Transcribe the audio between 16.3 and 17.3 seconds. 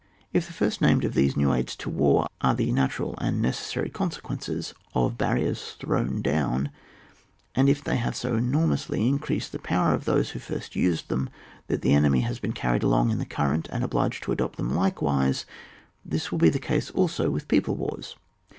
will be the case also